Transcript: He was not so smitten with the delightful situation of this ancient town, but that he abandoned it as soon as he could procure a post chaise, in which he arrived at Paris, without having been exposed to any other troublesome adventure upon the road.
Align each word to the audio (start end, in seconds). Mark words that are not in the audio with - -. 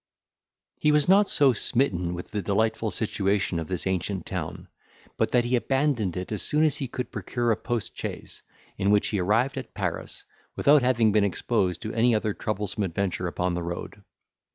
He 0.79 0.91
was 0.91 1.07
not 1.07 1.29
so 1.29 1.53
smitten 1.53 2.15
with 2.15 2.29
the 2.31 2.41
delightful 2.41 2.89
situation 2.89 3.59
of 3.59 3.67
this 3.67 3.85
ancient 3.85 4.25
town, 4.25 4.67
but 5.15 5.29
that 5.29 5.45
he 5.45 5.55
abandoned 5.55 6.17
it 6.17 6.31
as 6.31 6.41
soon 6.41 6.63
as 6.63 6.77
he 6.77 6.87
could 6.87 7.11
procure 7.11 7.51
a 7.51 7.55
post 7.55 7.95
chaise, 7.95 8.41
in 8.79 8.89
which 8.89 9.09
he 9.09 9.19
arrived 9.19 9.59
at 9.59 9.75
Paris, 9.75 10.25
without 10.55 10.81
having 10.81 11.11
been 11.11 11.23
exposed 11.23 11.83
to 11.83 11.93
any 11.93 12.15
other 12.15 12.33
troublesome 12.33 12.81
adventure 12.81 13.27
upon 13.27 13.53
the 13.53 13.61
road. 13.61 14.01